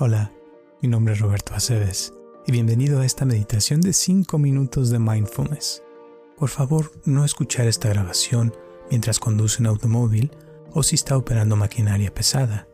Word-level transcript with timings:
Hola, 0.00 0.32
mi 0.80 0.88
nombre 0.88 1.14
es 1.14 1.18
Roberto 1.18 1.54
Aceves 1.54 2.14
y 2.46 2.52
bienvenido 2.52 3.00
a 3.00 3.04
esta 3.04 3.24
meditación 3.24 3.80
de 3.80 3.92
5 3.92 4.38
minutos 4.38 4.90
de 4.90 5.00
mindfulness. 5.00 5.82
Por 6.36 6.50
favor, 6.50 6.92
no 7.04 7.24
escuchar 7.24 7.66
esta 7.66 7.88
grabación 7.88 8.54
mientras 8.90 9.18
conduce 9.18 9.60
un 9.60 9.66
automóvil 9.66 10.30
o 10.70 10.84
si 10.84 10.94
está 10.94 11.16
operando 11.16 11.56
maquinaria 11.56 12.14
pesada. 12.14 12.68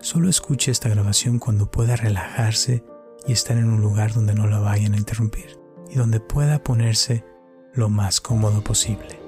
Solo 0.00 0.28
escuche 0.28 0.72
esta 0.72 0.88
grabación 0.88 1.38
cuando 1.38 1.70
pueda 1.70 1.94
relajarse 1.94 2.82
y 3.24 3.30
estar 3.30 3.56
en 3.56 3.66
un 3.66 3.80
lugar 3.80 4.12
donde 4.12 4.34
no 4.34 4.48
la 4.48 4.58
vayan 4.58 4.94
a 4.94 4.98
interrumpir 4.98 5.60
y 5.92 5.94
donde 5.94 6.18
pueda 6.18 6.64
ponerse 6.64 7.24
lo 7.72 7.88
más 7.88 8.20
cómodo 8.20 8.64
posible. 8.64 9.20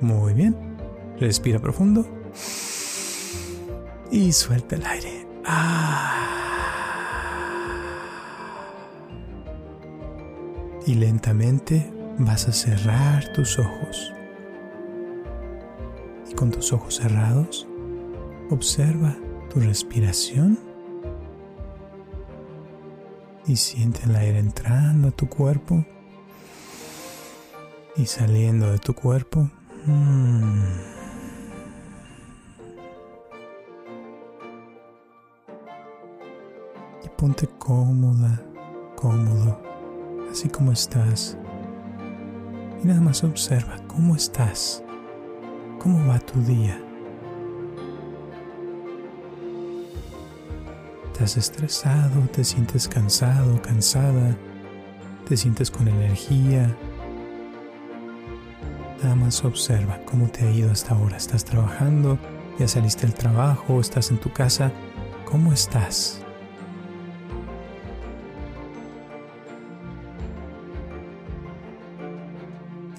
Muy 0.00 0.34
bien, 0.34 0.56
respira 1.20 1.60
profundo 1.60 2.04
y 4.10 4.32
suelta 4.32 4.74
el 4.74 4.84
aire. 4.84 5.21
Y 10.86 10.94
lentamente 10.94 11.92
vas 12.18 12.48
a 12.48 12.52
cerrar 12.52 13.32
tus 13.32 13.58
ojos. 13.58 14.12
Y 16.30 16.34
con 16.34 16.50
tus 16.50 16.72
ojos 16.72 16.96
cerrados, 16.96 17.66
observa 18.50 19.16
tu 19.52 19.60
respiración 19.60 20.58
y 23.46 23.56
siente 23.56 24.00
el 24.04 24.16
aire 24.16 24.38
entrando 24.38 25.08
a 25.08 25.10
tu 25.10 25.28
cuerpo 25.28 25.84
y 27.96 28.06
saliendo 28.06 28.70
de 28.70 28.78
tu 28.78 28.94
cuerpo. 28.94 29.50
Mm. 29.86 31.01
Ponte 37.22 37.46
cómoda, 37.46 38.42
cómodo, 38.96 39.56
así 40.32 40.48
como 40.48 40.72
estás. 40.72 41.38
Y 42.82 42.88
nada 42.88 43.00
más 43.00 43.22
observa 43.22 43.76
cómo 43.86 44.16
estás, 44.16 44.82
cómo 45.78 46.04
va 46.08 46.18
tu 46.18 46.42
día. 46.42 46.82
¿Estás 51.12 51.36
estresado? 51.36 52.22
¿Te 52.32 52.42
sientes 52.42 52.88
cansado, 52.88 53.62
cansada? 53.62 54.36
¿Te 55.28 55.36
sientes 55.36 55.70
con 55.70 55.86
energía? 55.86 56.76
Nada 59.00 59.14
más 59.14 59.44
observa 59.44 60.00
cómo 60.06 60.26
te 60.26 60.44
ha 60.44 60.50
ido 60.50 60.72
hasta 60.72 60.96
ahora. 60.96 61.18
¿Estás 61.18 61.44
trabajando? 61.44 62.18
¿Ya 62.58 62.66
saliste 62.66 63.06
del 63.06 63.14
trabajo? 63.14 63.80
¿Estás 63.80 64.10
en 64.10 64.18
tu 64.18 64.32
casa? 64.32 64.72
¿Cómo 65.24 65.52
estás? 65.52 66.21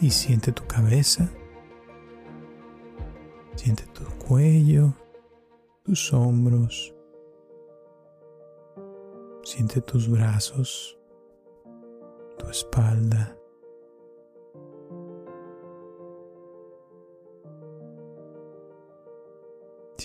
Y 0.02 0.09
siente 0.09 0.52
tu 0.52 0.66
cabeza, 0.67 1.30
siente 3.55 3.83
tu 3.94 4.03
cuello, 4.25 4.94
tus 5.83 6.11
hombros, 6.13 6.94
siente 9.44 9.81
tus 9.81 10.09
brazos, 10.09 10.97
tu 12.38 12.50
espalda. 12.50 13.38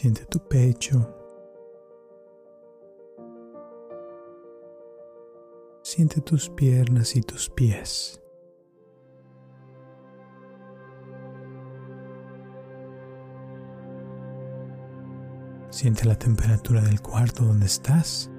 Siente 0.01 0.25
tu 0.27 0.39
pecho. 0.39 1.13
Siente 5.83 6.21
tus 6.21 6.49
piernas 6.51 7.17
y 7.17 7.23
tus 7.23 7.51
pies. 7.51 8.23
Siente 15.71 16.07
la 16.07 16.17
temperatura 16.17 16.81
del 16.81 17.01
cuarto 17.01 17.45
donde 17.45 17.67
estás. 17.67 18.31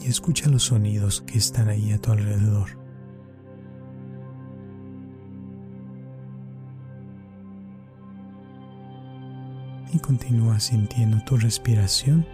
Y 0.00 0.08
escucha 0.08 0.48
los 0.48 0.64
sonidos 0.64 1.20
que 1.22 1.38
están 1.38 1.68
ahí 1.68 1.92
a 1.92 1.98
tu 1.98 2.10
alrededor. 2.10 2.68
Y 9.92 9.98
continúa 9.98 10.58
sintiendo 10.58 11.18
tu 11.24 11.36
respiración. 11.36 12.26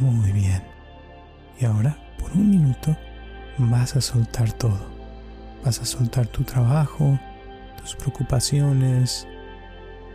Muy 0.00 0.32
bien. 0.32 0.62
Y 1.60 1.64
ahora, 1.64 1.96
por 2.18 2.32
un 2.32 2.50
minuto, 2.50 2.96
vas 3.58 3.96
a 3.96 4.00
soltar 4.00 4.52
todo. 4.52 4.78
Vas 5.64 5.80
a 5.80 5.84
soltar 5.84 6.26
tu 6.28 6.44
trabajo, 6.44 7.18
tus 7.80 7.96
preocupaciones. 7.96 9.26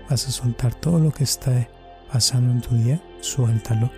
Vas 0.09 0.27
a 0.27 0.31
soltar 0.31 0.73
todo 0.75 0.99
lo 0.99 1.11
que 1.11 1.23
está 1.23 1.67
pasando 2.11 2.51
en 2.51 2.61
tu 2.61 2.75
día. 2.75 3.01
Suéltalo 3.19 3.91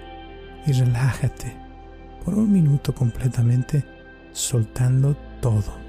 y 0.65 0.71
relájate 0.71 1.55
por 2.23 2.33
un 2.33 2.51
minuto 2.51 2.93
completamente 2.93 3.85
soltando 4.31 5.15
todo. 5.41 5.84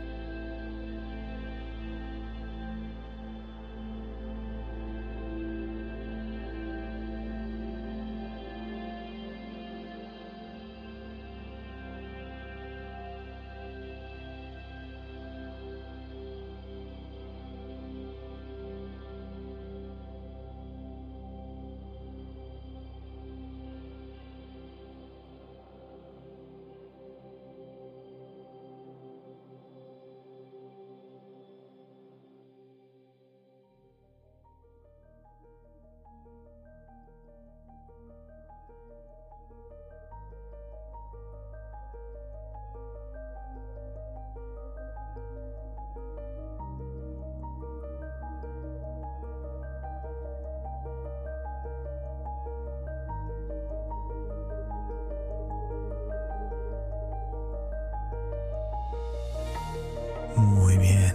Muy 60.36 60.76
bien. 60.76 61.14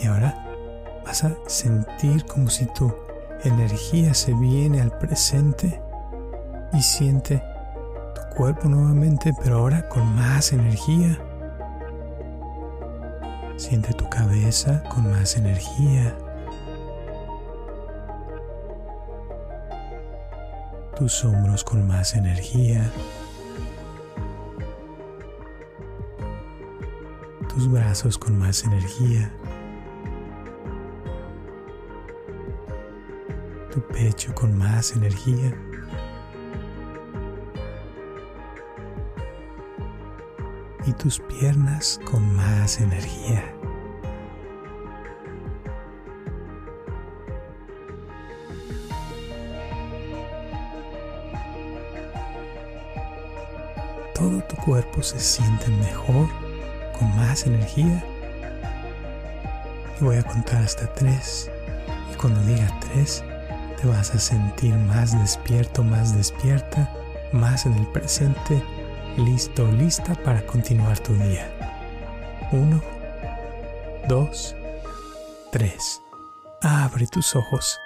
Y 0.00 0.06
ahora 0.06 0.46
vas 1.04 1.24
a 1.24 1.34
sentir 1.46 2.24
como 2.26 2.48
si 2.48 2.66
tu 2.66 2.92
energía 3.44 4.14
se 4.14 4.32
viene 4.34 4.80
al 4.80 4.96
presente 4.98 5.80
y 6.72 6.80
siente 6.80 7.42
tu 8.14 8.36
cuerpo 8.36 8.68
nuevamente, 8.68 9.32
pero 9.42 9.58
ahora 9.58 9.88
con 9.88 10.14
más 10.14 10.52
energía. 10.52 11.18
Siente 13.56 13.92
tu 13.94 14.08
cabeza 14.08 14.82
con 14.88 15.10
más 15.10 15.36
energía. 15.36 16.16
Tus 20.96 21.24
hombros 21.24 21.64
con 21.64 21.86
más 21.86 22.14
energía. 22.14 22.90
tus 27.52 27.70
brazos 27.70 28.16
con 28.16 28.38
más 28.38 28.64
energía, 28.64 29.30
tu 33.70 33.80
pecho 33.88 34.34
con 34.34 34.56
más 34.56 34.96
energía. 34.96 35.54
Y 40.84 40.92
tus 40.94 41.20
piernas 41.20 42.00
con 42.10 42.34
más 42.34 42.80
energía. 42.80 43.54
todo 54.14 54.40
tu 54.42 54.54
cuerpo 54.56 55.02
se 55.02 55.18
siente 55.18 55.68
mejor 55.68 56.28
con 57.02 57.16
más 57.16 57.46
energía. 57.46 58.04
Y 60.00 60.04
voy 60.04 60.16
a 60.16 60.22
contar 60.22 60.62
hasta 60.62 60.92
tres. 60.94 61.50
Y 62.12 62.16
cuando 62.16 62.40
diga 62.42 62.68
tres, 62.80 63.24
te 63.80 63.88
vas 63.88 64.14
a 64.14 64.18
sentir 64.18 64.74
más 64.74 65.18
despierto, 65.18 65.82
más 65.82 66.16
despierta, 66.16 66.92
más 67.32 67.66
en 67.66 67.74
el 67.74 67.86
presente, 67.88 68.62
listo, 69.16 69.66
lista 69.72 70.14
para 70.14 70.46
continuar 70.46 70.98
tu 71.00 71.14
día. 71.14 71.50
Uno, 72.52 72.80
dos, 74.08 74.54
tres. 75.50 76.00
Abre 76.62 77.06
tus 77.08 77.34
ojos 77.34 77.80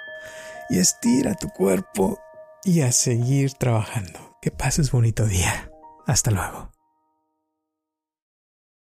y 0.69 0.77
estira 0.77 1.33
tu 1.33 1.49
cuerpo 1.49 2.19
y 2.63 2.81
a 2.81 2.91
seguir 2.91 3.53
trabajando. 3.53 4.37
Que 4.41 4.51
pases 4.51 4.91
bonito 4.91 5.25
día. 5.25 5.71
Hasta 6.05 6.29
luego. 6.29 6.76